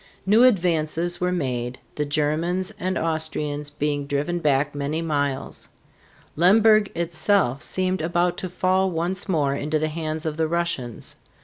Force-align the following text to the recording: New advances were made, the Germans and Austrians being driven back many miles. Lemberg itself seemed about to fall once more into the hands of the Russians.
New 0.25 0.41
advances 0.43 1.21
were 1.21 1.31
made, 1.31 1.77
the 1.93 2.05
Germans 2.05 2.73
and 2.79 2.97
Austrians 2.97 3.69
being 3.69 4.07
driven 4.07 4.39
back 4.39 4.73
many 4.73 4.99
miles. 4.99 5.69
Lemberg 6.35 6.91
itself 6.97 7.61
seemed 7.61 8.01
about 8.01 8.35
to 8.37 8.49
fall 8.49 8.89
once 8.89 9.29
more 9.29 9.53
into 9.53 9.77
the 9.77 9.89
hands 9.89 10.25
of 10.25 10.37
the 10.37 10.47
Russians. 10.47 11.17